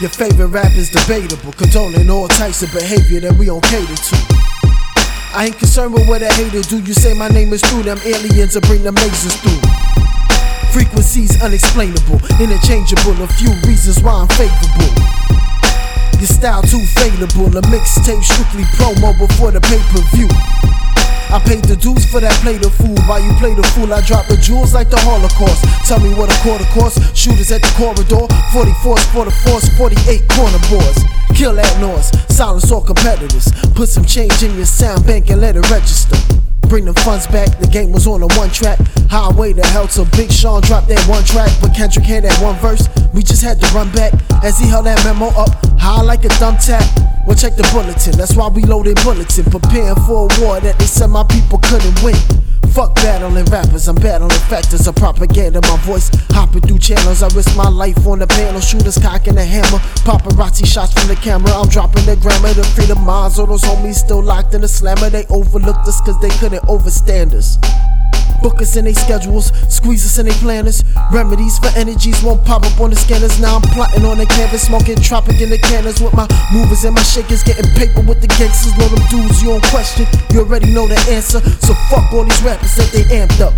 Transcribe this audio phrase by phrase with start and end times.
[0.00, 4.16] Your favorite rap is debatable, condoning all types of behavior that we don't cater to.
[5.34, 6.78] I ain't concerned with what a hater do.
[6.78, 9.58] You say my name is through them aliens and bring the mazes through.
[10.70, 13.18] Frequencies unexplainable, interchangeable.
[13.18, 14.94] A few reasons why I'm favorable.
[16.22, 17.50] Your style too fadeable.
[17.58, 20.30] A mixtape strictly promo before the pay per view.
[21.30, 22.98] I paid the dues for that plate of food.
[23.04, 25.60] While you play the fool, I drop the jewels like the Holocaust.
[25.86, 27.00] Tell me what a quarter costs.
[27.12, 28.24] Shooters at the corridor.
[28.48, 31.04] 44s for the force, 48 corner boards.
[31.36, 33.52] Kill that noise, silence all competitors.
[33.74, 36.16] Put some change in your sound bank and let it register.
[36.68, 38.78] Bring the funds back, the game was on a one track.
[39.08, 41.50] Highway to hell till Big Sean dropped that one track.
[41.62, 44.12] But Kendrick had that one verse, we just had to run back.
[44.44, 45.48] As he held that memo up,
[45.80, 46.84] high like a thumbtack.
[47.26, 49.44] Well, check the bulletin, that's why we loaded bulletin.
[49.44, 52.16] Preparing for a war that they said my people couldn't win.
[52.78, 55.60] Fuck battling rappers, I'm battling factors of propaganda.
[55.62, 57.24] My voice hopping through channels.
[57.24, 58.60] I risk my life on the panel.
[58.60, 59.78] Shooters cocking the hammer.
[60.06, 61.50] Paparazzi shots from the camera.
[61.50, 63.36] I'm dropping the grammar the minds.
[63.40, 65.10] All those homies still locked in the slammer.
[65.10, 67.58] They overlooked us cause they couldn't overstand us.
[68.42, 70.84] Book us in their schedules, squeeze us in their planners.
[71.12, 73.40] Remedies for energies won't pop up on the scanners.
[73.40, 76.94] Now I'm plotting on the canvas, smoking tropic in the canners with my movers and
[76.94, 78.76] my shakers, getting paper with the gangsters.
[78.78, 81.40] Know them dudes you don't question, you already know the answer.
[81.64, 83.54] So fuck all these rappers that they amped up.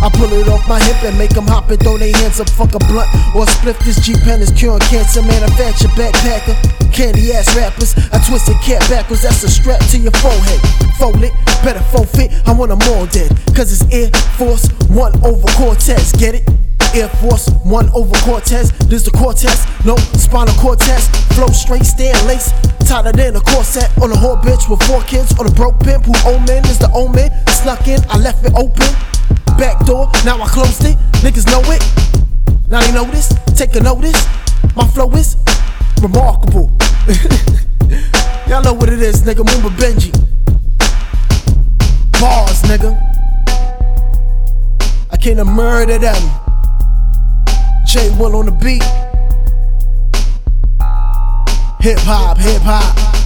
[0.00, 2.48] I pull it off my hip and make them hop and throw their hands up.
[2.50, 5.22] Fuck a blunt or split this G pen is curing cancer.
[5.22, 6.56] Manufacture backpacker,
[6.92, 7.94] candy ass rappers.
[8.12, 10.60] I twist the cap backwards, that's a strap to your forehead.
[10.98, 12.32] Fold it, better fold fit.
[12.46, 13.30] I want them all dead.
[13.54, 16.48] Cause it's Air Force One over Cortez, get it?
[16.94, 18.72] Air Force One over Cortez.
[18.88, 21.08] This the Cortez, no spinal cortex.
[21.36, 22.52] Flow straight, stay lace.
[22.88, 25.32] Tighter than a corset on a whole bitch with four kids.
[25.38, 27.30] On a broke pimp who omen is the old omen.
[27.48, 29.11] Snuck in, I left it open.
[29.62, 30.96] Back door, now I closed it.
[31.22, 31.80] Niggas know it.
[32.68, 33.32] Now they notice.
[33.56, 34.26] Take a notice.
[34.74, 35.36] My flow is
[36.02, 36.76] remarkable.
[38.48, 39.44] Y'all know what it is, nigga.
[39.44, 40.10] Mumba Benji.
[42.20, 42.90] Bars, nigga.
[45.12, 46.22] I came to murder them.
[47.86, 48.82] J Will on the beat.
[51.84, 53.21] Hip hop, hip hop.